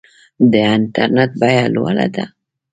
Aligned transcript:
د 0.51 0.53
انټرنیټ 0.73 1.31
بیه 1.41 1.65
لوړه 1.75 2.07
ده؟ 2.15 2.25